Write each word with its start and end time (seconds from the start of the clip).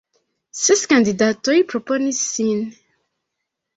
Ses 0.59 0.81
kandidatoj 0.93 1.59
proponis 1.73 2.23
sin. 2.31 2.65